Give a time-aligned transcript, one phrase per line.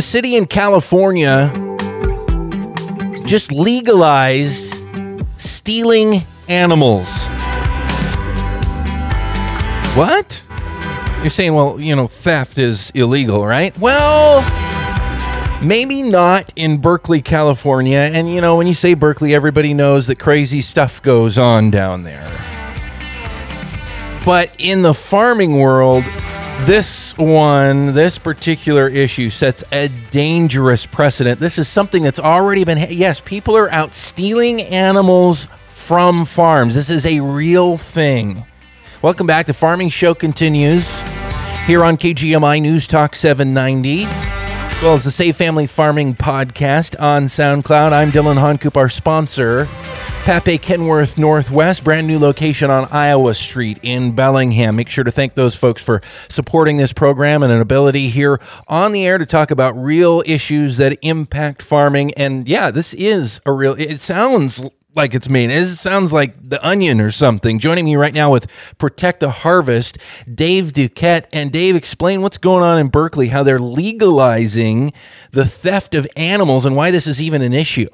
[0.00, 1.52] A city in California
[3.26, 4.80] just legalized
[5.36, 7.06] stealing animals.
[9.94, 10.42] What?
[11.20, 13.78] You're saying, well, you know, theft is illegal, right?
[13.78, 14.40] Well,
[15.62, 17.98] maybe not in Berkeley, California.
[17.98, 22.04] And, you know, when you say Berkeley, everybody knows that crazy stuff goes on down
[22.04, 22.26] there.
[24.24, 26.04] But in the farming world,
[26.66, 31.40] this one, this particular issue sets a dangerous precedent.
[31.40, 36.74] This is something that's already been, yes, people are out stealing animals from farms.
[36.74, 38.44] This is a real thing.
[39.02, 39.46] Welcome back.
[39.46, 41.00] The Farming Show continues
[41.66, 44.04] here on KGMI News Talk 790
[44.80, 47.92] as well as the Save Family Farming podcast on SoundCloud.
[47.92, 49.68] I'm Dillon Honcoop, our sponsor.
[50.20, 54.76] Pape Kenworth Northwest, brand new location on Iowa Street in Bellingham.
[54.76, 58.92] Make sure to thank those folks for supporting this program and an ability here on
[58.92, 62.12] the air to talk about real issues that impact farming.
[62.14, 64.62] And yeah, this is a real, it sounds
[64.94, 65.50] like it's mean.
[65.50, 67.58] It sounds like the onion or something.
[67.58, 68.46] Joining me right now with
[68.76, 69.98] Protect the Harvest,
[70.32, 71.26] Dave Duquette.
[71.32, 74.92] And Dave, explain what's going on in Berkeley, how they're legalizing
[75.30, 77.88] the theft of animals and why this is even an issue.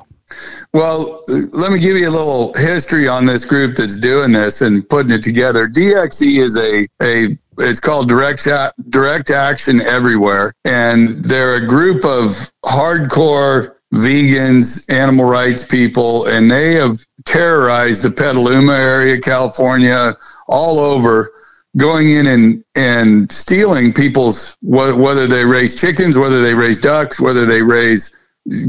[0.72, 4.88] Well, let me give you a little history on this group that's doing this and
[4.88, 5.68] putting it together.
[5.68, 8.46] DXE is a, a it's called direct
[8.90, 16.74] direct action everywhere and they're a group of hardcore vegans, animal rights people, and they
[16.74, 20.16] have terrorized the Petaluma area, California,
[20.48, 21.30] all over,
[21.76, 27.46] going in and, and stealing people's, whether they raise chickens, whether they raise ducks, whether
[27.46, 28.14] they raise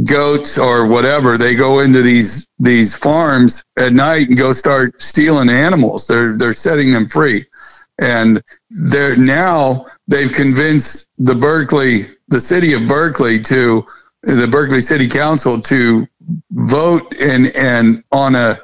[0.06, 5.50] goats or whatever they go into these these farms at night and go start stealing
[5.50, 7.46] animals they're they're setting them free
[8.00, 13.86] and they're now they've convinced the Berkeley the city of Berkeley to
[14.24, 16.08] the Berkeley City Council to
[16.52, 18.60] vote and and on a,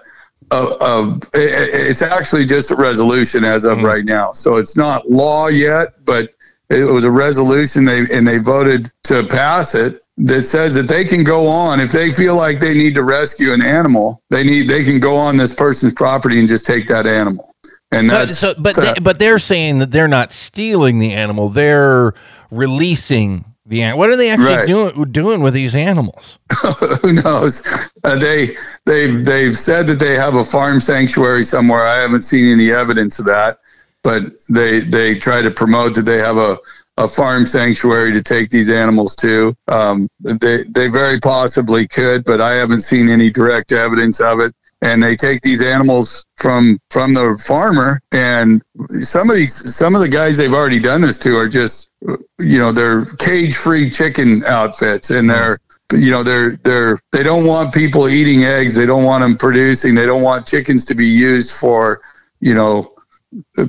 [0.52, 3.86] a, a it's actually just a resolution as of mm-hmm.
[3.86, 4.34] right now.
[4.34, 6.34] So it's not law yet, but
[6.70, 11.04] it was a resolution they and they voted to pass it that says that they
[11.04, 14.70] can go on if they feel like they need to rescue an animal they need
[14.70, 17.54] they can go on this person's property and just take that animal
[17.92, 21.50] and that's but, so, but they, but they're saying that they're not stealing the animal
[21.50, 22.14] they're
[22.52, 24.00] releasing the animal.
[24.00, 24.68] what are they actually right.
[24.68, 26.38] doing doing with these animals?
[27.02, 27.64] Who knows?
[28.04, 31.86] Uh, they they've they've said that they have a farm sanctuary somewhere.
[31.86, 33.60] I haven't seen any evidence of that,
[34.04, 36.58] but they they try to promote that they have a
[36.98, 39.56] a farm sanctuary to take these animals to.
[39.68, 44.54] Um, they they very possibly could, but I haven't seen any direct evidence of it.
[44.82, 48.62] And they take these animals from from the farmer and
[49.02, 51.90] some of these some of the guys they've already done this to are just
[52.38, 55.58] you know they're cage free chicken outfits and they're
[55.94, 58.76] you know they're they're they don't want people eating eggs.
[58.76, 59.96] They don't want them producing.
[59.96, 62.02] They don't want chickens to be used for
[62.40, 62.93] you know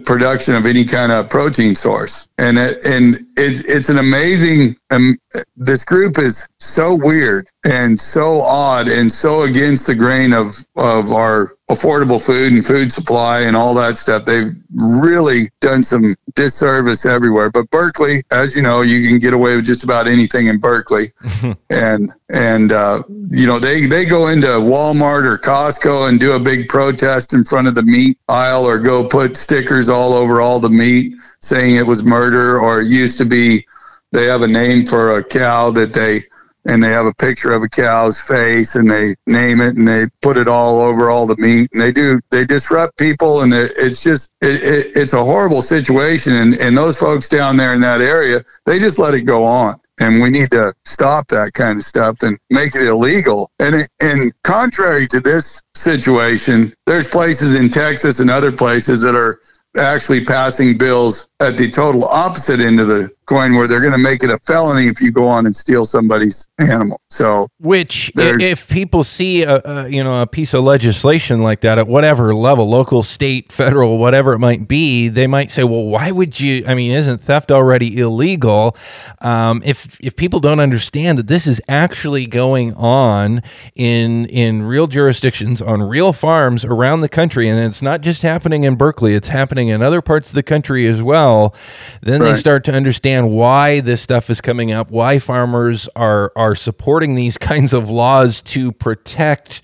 [0.04, 2.28] production of any kind of protein source.
[2.38, 5.18] And it, and it, it's an amazing um,
[5.56, 11.12] this group is so weird and so odd and so against the grain of of
[11.12, 14.26] our affordable food and food supply and all that stuff.
[14.26, 17.50] They've really done some disservice everywhere.
[17.50, 21.12] But berkeley as you know you can get away with just about anything in berkeley.
[21.70, 26.38] And and uh, you know they they go into walmart or costco and do a
[26.38, 30.60] big protest in front of the meat aisle or go put stickers all over all
[30.60, 33.66] the meat saying it was murder or it used to be
[34.12, 36.24] they have a name for a cow that they
[36.66, 40.06] and they have a picture of a cow's face and they name it and they
[40.22, 44.02] put it all over all the meat and they do they disrupt people and it's
[44.02, 48.00] just it, it, it's a horrible situation and, and those folks down there in that
[48.00, 51.84] area they just let it go on and we need to stop that kind of
[51.84, 53.50] stuff and make it illegal.
[53.58, 59.40] And and contrary to this situation, there's places in Texas and other places that are
[59.76, 63.98] actually passing bills at the total opposite end of the coin where they're going to
[63.98, 67.00] make it a felony if you go on and steal somebody's animal.
[67.10, 71.78] So, which if people see a, a, you know a piece of legislation like that
[71.78, 76.10] at whatever level, local, state, federal, whatever it might be, they might say, "Well, why
[76.10, 76.64] would you?
[76.66, 78.76] I mean, isn't theft already illegal?"
[79.20, 83.42] Um, if if people don't understand that this is actually going on
[83.74, 88.64] in in real jurisdictions on real farms around the country, and it's not just happening
[88.64, 91.54] in Berkeley; it's happening in other parts of the country as well.
[92.02, 92.32] Then right.
[92.32, 96.54] they start to understand understand why this stuff is coming up, why farmers are are
[96.54, 99.62] supporting these kinds of laws to protect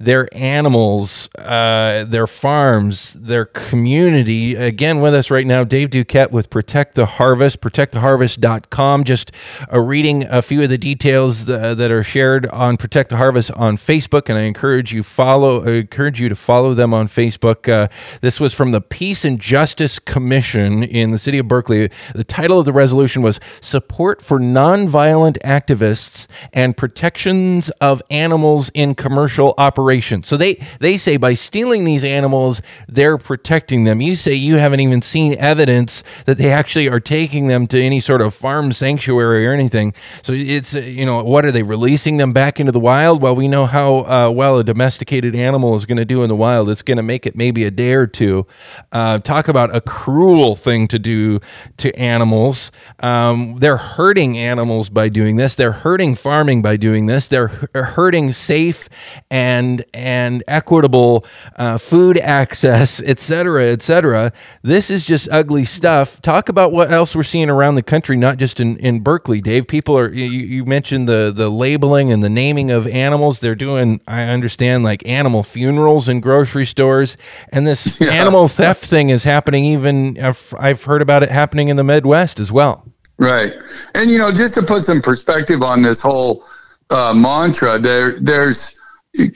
[0.00, 4.54] their animals, uh, their farms, their community.
[4.54, 9.04] Again, with us right now, Dave Duquette with Protect the Harvest, protecttheharvest.com.
[9.04, 9.30] Just
[9.70, 13.50] uh, reading a few of the details th- that are shared on Protect the Harvest
[13.52, 15.62] on Facebook, and I encourage you follow.
[15.66, 17.68] I encourage you to follow them on Facebook.
[17.68, 17.88] Uh,
[18.22, 21.90] this was from the Peace and Justice Commission in the city of Berkeley.
[22.14, 28.94] The title of the resolution was "Support for Nonviolent Activists and Protections of Animals in
[28.94, 34.00] Commercial Operations." So they they say by stealing these animals, they're protecting them.
[34.00, 37.98] You say you haven't even seen evidence that they actually are taking them to any
[37.98, 39.94] sort of farm sanctuary or anything.
[40.22, 43.20] So it's uh, you know what are they releasing them back into the wild?
[43.20, 46.36] Well, we know how uh, well a domesticated animal is going to do in the
[46.36, 46.70] wild.
[46.70, 48.46] It's going to make it maybe a day or two.
[48.92, 51.40] Uh, talk about a cruel thing to do
[51.78, 52.70] to animals.
[53.00, 55.54] Um, they're hurting animals by doing this.
[55.56, 57.26] They're hurting farming by doing this.
[57.26, 58.88] They're hurting safe
[59.30, 61.24] and and equitable
[61.56, 64.32] uh, food access, et cetera, et cetera.
[64.62, 66.20] This is just ugly stuff.
[66.22, 69.66] Talk about what else we're seeing around the country, not just in, in Berkeley, Dave.
[69.66, 73.40] People are, you, you mentioned the, the labeling and the naming of animals.
[73.40, 77.16] They're doing, I understand, like animal funerals in grocery stores.
[77.50, 78.10] And this yeah.
[78.10, 82.50] animal theft thing is happening even, I've heard about it happening in the Midwest as
[82.50, 82.86] well.
[83.18, 83.52] Right.
[83.94, 86.42] And, you know, just to put some perspective on this whole
[86.88, 88.79] uh, mantra, there, there's,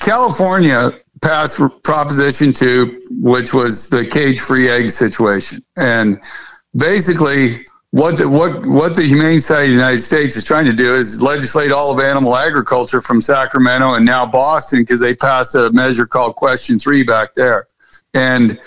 [0.00, 0.92] California
[1.22, 5.64] passed Proposition 2, which was the cage free egg situation.
[5.76, 6.22] And
[6.76, 10.72] basically, what the, what what the Humane Society of the United States is trying to
[10.72, 15.54] do is legislate all of animal agriculture from Sacramento and now Boston because they passed
[15.54, 17.68] a measure called Question Three back there,
[18.12, 18.58] and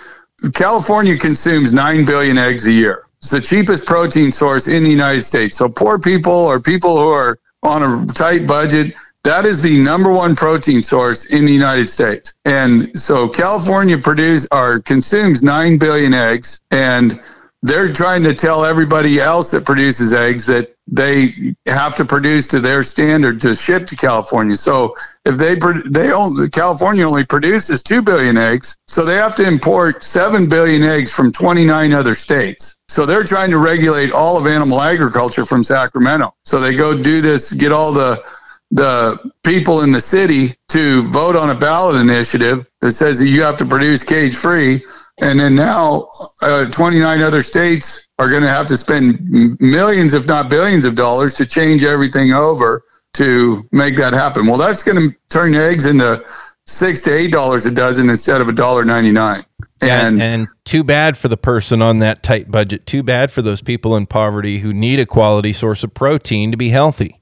[0.54, 3.08] California consumes nine billion eggs a year.
[3.18, 5.58] It's the cheapest protein source in the United States.
[5.58, 8.94] So poor people or people who are on a tight budget
[9.28, 12.34] that is the number one protein source in the United States.
[12.46, 17.20] And so California produces or consumes 9 billion eggs and
[17.62, 22.62] they're trying to tell everybody else that produces eggs that they have to produce to
[22.62, 24.56] their standard to ship to California.
[24.56, 24.96] So
[25.26, 25.56] if they
[25.90, 30.84] they only California only produces 2 billion eggs, so they have to import 7 billion
[30.84, 32.78] eggs from 29 other states.
[32.88, 36.34] So they're trying to regulate all of animal agriculture from Sacramento.
[36.46, 38.24] So they go do this, get all the
[38.72, 43.42] the people in the city to vote on a ballot initiative that says that you
[43.42, 44.84] have to produce cage free.
[45.20, 46.10] And then now,
[46.42, 50.96] uh, 29 other states are going to have to spend millions, if not billions, of
[50.96, 52.84] dollars to change everything over
[53.14, 54.46] to make that happen.
[54.46, 56.24] Well, that's going to turn eggs into
[56.68, 59.44] six to eight dollars a dozen instead of a dollar ninety nine.
[59.82, 62.86] And, and too bad for the person on that tight budget.
[62.86, 66.58] Too bad for those people in poverty who need a quality source of protein to
[66.58, 67.17] be healthy.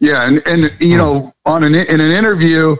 [0.00, 0.98] Yeah, and and you hmm.
[0.98, 2.76] know, on an in an interview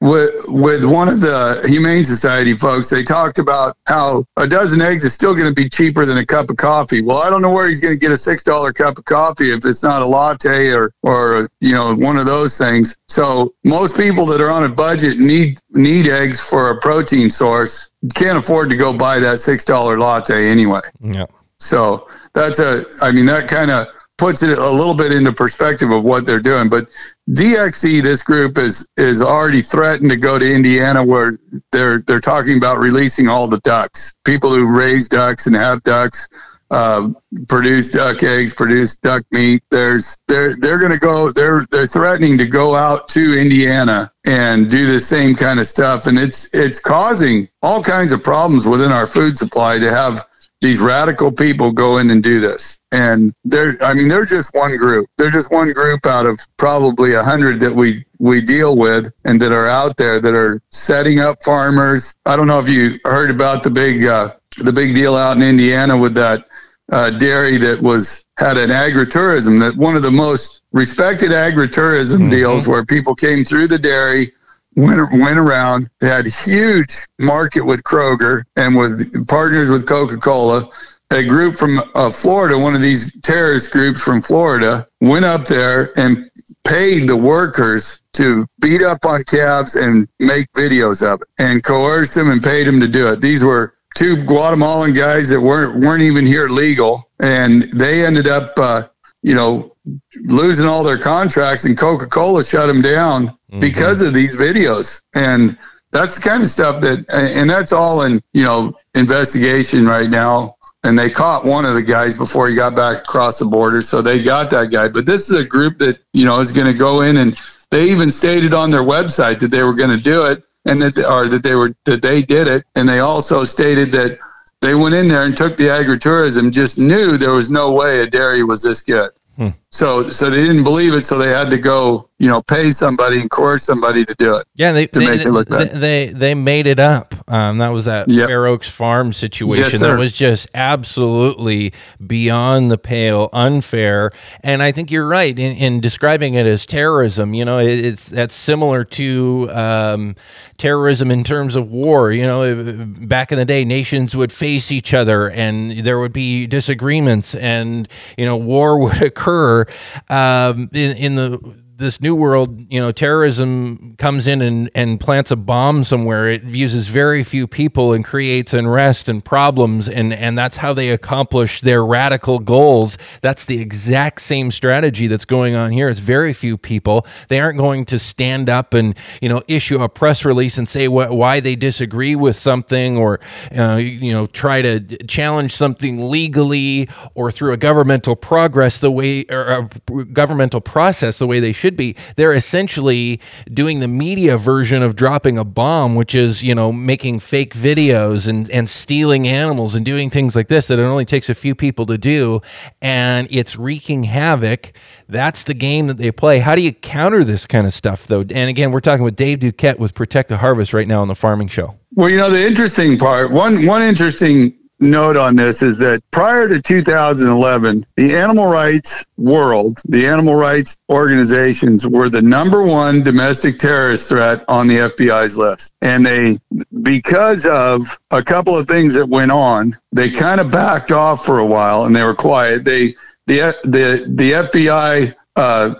[0.00, 5.04] with with one of the Humane Society folks, they talked about how a dozen eggs
[5.04, 7.02] is still going to be cheaper than a cup of coffee.
[7.02, 9.52] Well, I don't know where he's going to get a six dollar cup of coffee
[9.52, 12.96] if it's not a latte or or you know one of those things.
[13.08, 17.90] So most people that are on a budget need need eggs for a protein source.
[18.14, 20.80] Can't afford to go buy that six dollar latte anyway.
[21.00, 21.26] Yeah.
[21.58, 22.86] So that's a.
[23.02, 23.88] I mean that kind of
[24.20, 26.68] puts it a little bit into perspective of what they're doing.
[26.68, 26.90] But
[27.30, 31.38] DXE, this group is is already threatened to go to Indiana, where
[31.72, 34.12] they're they're talking about releasing all the ducks.
[34.24, 36.28] People who raise ducks and have ducks,
[36.70, 37.08] uh,
[37.48, 39.62] produce duck eggs, produce duck meat.
[39.70, 41.32] There's they're they're going to go.
[41.32, 46.06] They're they're threatening to go out to Indiana and do the same kind of stuff,
[46.06, 50.26] and it's it's causing all kinds of problems within our food supply to have
[50.60, 52.78] these radical people go in and do this.
[52.92, 55.08] And they're, I mean, they're just one group.
[55.16, 59.40] They're just one group out of probably a hundred that we, we deal with and
[59.40, 62.14] that are out there that are setting up farmers.
[62.26, 65.42] I don't know if you heard about the big, uh, the big deal out in
[65.42, 66.46] Indiana with that
[66.92, 72.30] uh, dairy that was had an agritourism that one of the most respected agritourism mm-hmm.
[72.30, 74.32] deals where people came through the dairy
[74.80, 75.88] went went around.
[76.00, 80.68] They had a huge market with Kroger and with partners with Coca Cola.
[81.12, 85.92] A group from uh, Florida, one of these terrorist groups from Florida, went up there
[85.98, 86.30] and
[86.64, 92.14] paid the workers to beat up on cabs and make videos of it, and coerced
[92.14, 93.20] them and paid them to do it.
[93.20, 98.52] These were two Guatemalan guys that weren't weren't even here legal, and they ended up,
[98.56, 98.84] uh,
[99.22, 99.76] you know,
[100.16, 103.60] losing all their contracts, and Coca Cola shut them down mm-hmm.
[103.60, 105.02] because of these videos.
[105.14, 105.58] And
[105.92, 110.56] that's the kind of stuff that, and that's all in you know investigation right now.
[110.82, 114.00] And they caught one of the guys before he got back across the border, so
[114.00, 114.88] they got that guy.
[114.88, 117.84] But this is a group that you know is going to go in, and they
[117.90, 120.42] even stated on their website that they were going to do it.
[120.66, 124.18] and that or that they were that they did it, and they also stated that
[124.60, 128.06] they went in there and took the agritourism, just knew there was no way a
[128.06, 129.10] dairy was this good.
[129.36, 129.48] Hmm.
[129.72, 133.20] So, so they didn't believe it, so they had to go, you know, pay somebody
[133.20, 134.46] and coerce somebody to do it.
[134.56, 137.14] Yeah, they to they, make it look they, they, they made it up.
[137.28, 138.28] Um, that was that yep.
[138.28, 139.62] Fair Oaks Farm situation.
[139.62, 141.72] Yes, that was just absolutely
[142.04, 144.10] beyond the pale, unfair.
[144.42, 147.32] And I think you're right in, in describing it as terrorism.
[147.32, 150.16] You know, it, it's that's similar to um,
[150.58, 152.10] terrorism in terms of war.
[152.10, 156.48] You know, back in the day, nations would face each other, and there would be
[156.48, 159.59] disagreements, and you know, war would occur
[160.08, 165.30] um, in, in the this new world, you know, terrorism comes in and, and plants
[165.30, 166.30] a bomb somewhere.
[166.30, 170.90] It uses very few people and creates unrest and problems, and, and that's how they
[170.90, 172.98] accomplish their radical goals.
[173.22, 175.88] That's the exact same strategy that's going on here.
[175.88, 177.06] It's very few people.
[177.28, 180.86] They aren't going to stand up and you know issue a press release and say
[180.86, 183.20] wh- why they disagree with something, or
[183.56, 189.24] uh, you know try to challenge something legally or through a governmental progress the way
[189.30, 191.94] or a governmental process the way they should should be.
[192.16, 193.20] They're essentially
[193.52, 198.26] doing the media version of dropping a bomb, which is, you know, making fake videos
[198.28, 201.54] and, and stealing animals and doing things like this that it only takes a few
[201.54, 202.40] people to do.
[202.82, 204.72] And it's wreaking havoc.
[205.08, 206.40] That's the game that they play.
[206.40, 208.20] How do you counter this kind of stuff, though?
[208.20, 211.14] And again, we're talking with Dave Duquette with Protect the Harvest right now on the
[211.14, 211.76] Farming Show.
[211.94, 216.48] Well, you know, the interesting part, one one interesting note on this is that prior
[216.48, 223.58] to 2011, the animal rights world, the animal rights organizations were the number one domestic
[223.58, 225.72] terrorist threat on the FBI's list.
[225.82, 226.38] And they,
[226.82, 231.38] because of a couple of things that went on, they kind of backed off for
[231.38, 232.64] a while and they were quiet.
[232.64, 232.96] They,
[233.26, 235.74] the, the, the FBI, uh,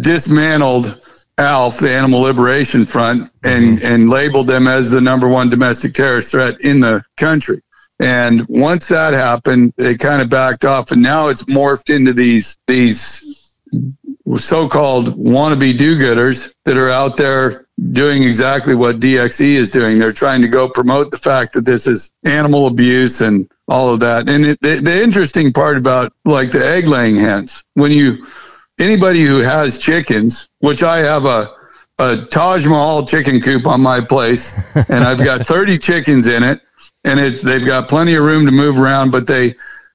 [0.00, 1.00] dismantled
[1.38, 3.86] ALF, the Animal Liberation Front, and, mm-hmm.
[3.86, 7.62] and labeled them as the number one domestic terrorist threat in the country.
[8.00, 12.56] And once that happened, they kind of backed off, and now it's morphed into these
[12.66, 13.56] these
[14.36, 19.98] so-called wannabe do-gooders that are out there doing exactly what DXE is doing.
[19.98, 24.00] They're trying to go promote the fact that this is animal abuse and all of
[24.00, 24.28] that.
[24.28, 28.26] And it, the, the interesting part about like the egg laying hens, when you
[28.78, 31.54] anybody who has chickens, which I have a
[32.00, 34.54] a Taj Mahal chicken coop on my place,
[34.88, 36.60] and I've got 30 chickens in it
[37.04, 39.10] and it, they've got plenty of room to move around.
[39.10, 39.54] But they,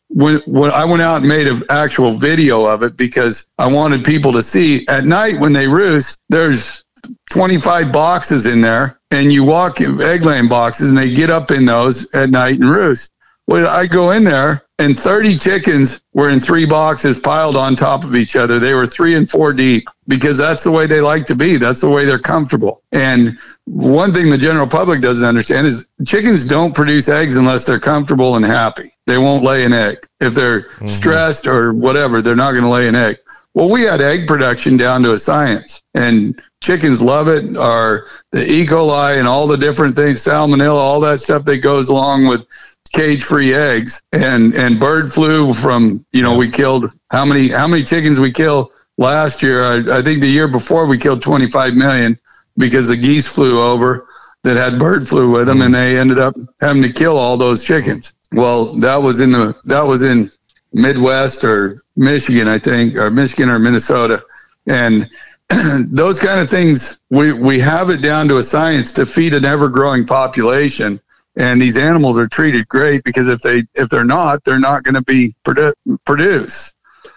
[0.10, 4.04] when, when I went out and made an actual video of it because I wanted
[4.04, 6.84] people to see at night when they roost, there's
[7.32, 11.52] 25 boxes in there, and you walk in egg laying boxes, and they get up
[11.52, 13.12] in those at night and roost.
[13.48, 18.04] Well, I go in there, and 30 chickens were in three boxes piled on top
[18.04, 18.58] of each other.
[18.58, 21.58] They were three and four deep because that's the way they like to be.
[21.58, 22.82] That's the way they're comfortable.
[22.92, 27.80] And one thing the general public doesn't understand is chickens don't produce eggs unless they're
[27.80, 28.92] comfortable and happy.
[29.06, 29.98] They won't lay an egg.
[30.20, 30.88] If they're mm-hmm.
[30.88, 33.18] stressed or whatever, they're not going to lay an egg.
[33.54, 37.56] Well, we had egg production down to a science, and chickens love it.
[37.56, 38.66] Or the E.
[38.66, 42.48] coli and all the different things, salmonella, all that stuff that goes along with
[42.94, 47.84] cage-free eggs, and and bird flu from you know we killed how many how many
[47.84, 49.64] chickens we killed last year?
[49.64, 52.18] I, I think the year before we killed 25 million
[52.58, 54.08] because the geese flew over
[54.44, 55.84] that had bird flu with them, and mm-hmm.
[55.84, 58.14] they ended up having to kill all those chickens.
[58.32, 60.32] Well, that was in the that was in
[60.74, 64.24] Midwest or Michigan, I think, or Michigan or Minnesota,
[64.68, 65.10] and
[65.88, 69.46] those kind of things we we have it down to a science to feed an
[69.46, 71.00] ever growing population
[71.36, 74.96] and these animals are treated great because if they if they're not they're not going
[74.96, 75.74] to be produ-
[76.06, 76.73] produce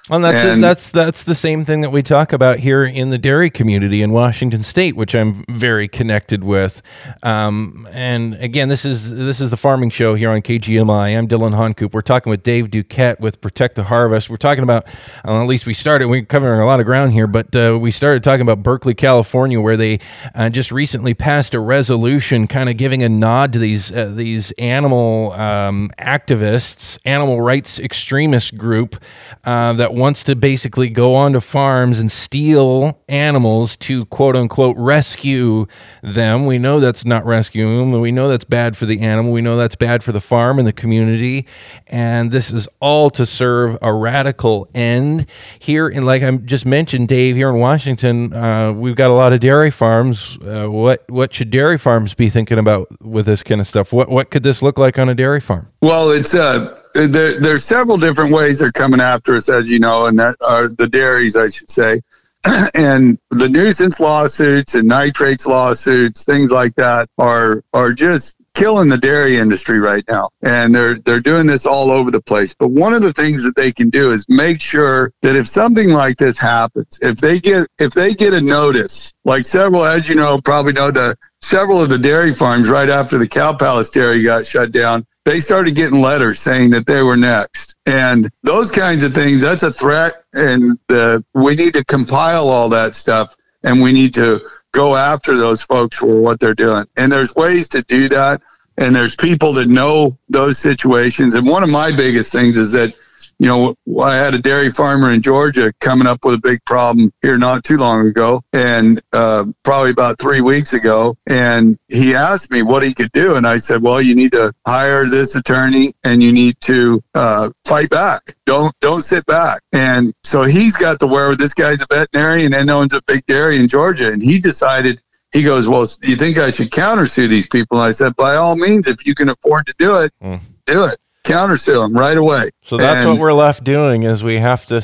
[0.09, 3.19] and that's and, that's that's the same thing that we talk about here in the
[3.19, 6.81] dairy community in Washington State, which I'm very connected with.
[7.25, 11.19] Um, and again, this is this is the farming show here on KGMI.
[11.19, 11.93] I'm Dillon Honcoop.
[11.93, 14.31] We're talking with Dave Duquette with Protect the Harvest.
[14.31, 14.87] We're talking about
[15.25, 16.07] uh, at least we started.
[16.07, 19.61] We're covering a lot of ground here, but uh, we started talking about Berkeley, California,
[19.61, 19.99] where they
[20.37, 24.53] uh, just recently passed a resolution, kind of giving a nod to these uh, these
[24.53, 29.03] animal um, activists, animal rights extremist group
[29.43, 35.67] uh, that wants to basically go onto farms and steal animals to quote unquote rescue
[36.03, 36.45] them.
[36.45, 38.01] We know that's not rescuing them.
[38.01, 39.33] We know that's bad for the animal.
[39.33, 41.47] We know that's bad for the farm and the community.
[41.87, 45.27] And this is all to serve a radical end.
[45.59, 49.33] Here, and like I just mentioned, Dave, here in Washington, uh, we've got a lot
[49.33, 50.37] of dairy farms.
[50.45, 53.93] Uh, what what should dairy farms be thinking about with this kind of stuff?
[53.93, 55.73] What what could this look like on a dairy farm?
[55.81, 60.07] Well, it's uh there, there's several different ways they're coming after us, as you know,
[60.07, 62.03] and that are the dairies, I should say.
[62.75, 68.97] and the nuisance lawsuits and nitrates lawsuits, things like that, are are just killing the
[68.97, 72.95] dairy industry right now and they're they're doing this all over the place but one
[72.95, 76.39] of the things that they can do is make sure that if something like this
[76.39, 80.73] happens if they get if they get a notice like several as you know probably
[80.73, 84.73] know the several of the dairy farms right after the cow palace dairy got shut
[84.73, 89.43] down they started getting letters saying that they were next and those kinds of things
[89.43, 94.15] that's a threat and the, we need to compile all that stuff and we need
[94.15, 94.41] to
[94.71, 96.87] go after those folks for what they're doing.
[96.97, 98.41] And there's ways to do that.
[98.79, 101.35] And there's people that know those situations.
[101.35, 102.95] And one of my biggest things is that
[103.39, 107.13] you know, I had a dairy farmer in Georgia coming up with a big problem
[107.21, 111.17] here not too long ago, and uh, probably about three weeks ago.
[111.27, 114.55] And he asked me what he could do, and I said, "Well, you need to
[114.67, 118.35] hire this attorney, and you need to uh, fight back.
[118.47, 121.37] Don't don't sit back." And so he's got the wherewithal.
[121.37, 125.03] This guy's a veterinarian and owns a big dairy in Georgia, and he decided
[125.33, 127.79] he goes, Well, do you think I should countersue these people?
[127.79, 130.41] And I said, By all means, if you can afford to do it, mm.
[130.65, 132.51] do it countersue them right away.
[132.65, 134.83] So that's and, what we're left doing is we have to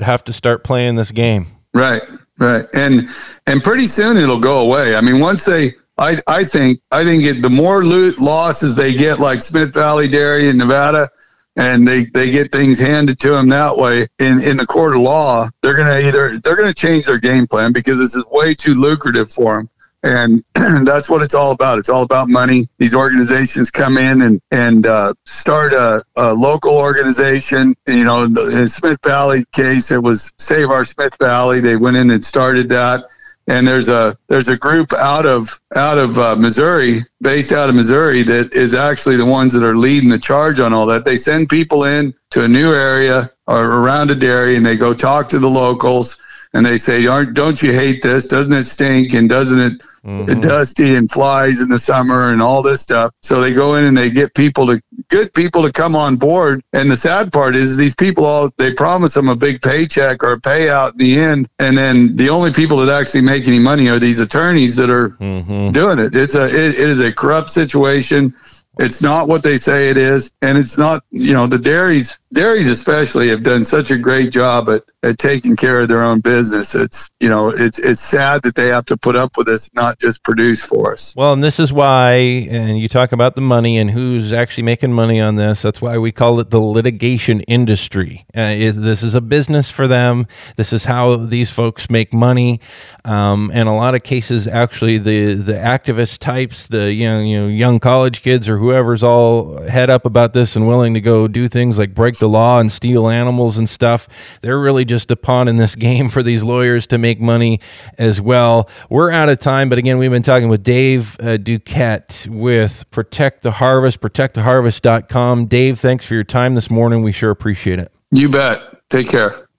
[0.00, 1.46] have to start playing this game.
[1.74, 2.02] Right,
[2.38, 3.08] right, and
[3.46, 4.96] and pretty soon it'll go away.
[4.96, 8.94] I mean, once they, I I think I think it, the more loot losses they
[8.94, 11.10] get, like Smith Valley Dairy in Nevada,
[11.56, 15.02] and they, they get things handed to them that way in, in the court of
[15.02, 18.54] law, they're going to either they're to change their game plan because this is way
[18.54, 19.68] too lucrative for them
[20.02, 20.42] and
[20.86, 21.78] that's what it's all about.
[21.78, 22.68] It's all about money.
[22.78, 27.76] These organizations come in and and uh, start a, a, local organization.
[27.86, 31.60] You know, in the Smith Valley case, it was Save Our Smith Valley.
[31.60, 33.04] They went in and started that.
[33.46, 37.74] And there's a there's a group out of out of uh, Missouri, based out of
[37.74, 41.04] Missouri, that is actually the ones that are leading the charge on all that.
[41.04, 44.94] They send people in to a new area or around a dairy, and they go
[44.94, 46.16] talk to the locals
[46.52, 48.26] and they say, Aren't, don't you hate this?
[48.26, 49.14] Doesn't it stink?
[49.14, 50.40] And doesn't it mm-hmm.
[50.40, 53.12] dusty and flies in the summer and all this stuff?
[53.22, 56.62] So they go in and they get people to, good people to come on board.
[56.72, 60.32] And the sad part is these people all, they promise them a big paycheck or
[60.32, 61.48] a payout in the end.
[61.58, 65.10] And then the only people that actually make any money are these attorneys that are
[65.10, 65.70] mm-hmm.
[65.70, 66.14] doing it.
[66.14, 68.34] It's a, it, it is a corrupt situation.
[68.78, 70.30] It's not what they say it is.
[70.42, 74.68] And it's not, you know, the dairies, dairies especially have done such a great job
[74.68, 76.74] at, at taking care of their own business.
[76.74, 79.98] It's you know it's it's sad that they have to put up with this, not
[79.98, 81.14] just produce for us.
[81.16, 84.92] Well, and this is why, and you talk about the money and who's actually making
[84.92, 85.62] money on this.
[85.62, 88.26] That's why we call it the litigation industry.
[88.34, 90.26] Uh, this is a business for them.
[90.56, 92.60] This is how these folks make money.
[93.04, 97.40] Um, and a lot of cases, actually, the the activist types, the you know, you
[97.40, 101.26] know young college kids or whoever's all head up about this and willing to go
[101.26, 104.08] do things like break the law and steal animals and stuff.
[104.40, 107.60] They're really just a pawn in this game for these lawyers to make money
[107.98, 108.68] as well.
[108.88, 113.42] We're out of time, but again, we've been talking with Dave uh, Duquette with Protect
[113.42, 115.46] the Harvest, protecttheharvest.com.
[115.46, 117.02] Dave, thanks for your time this morning.
[117.02, 117.92] We sure appreciate it.
[118.12, 118.60] You bet.
[118.90, 119.49] Take care.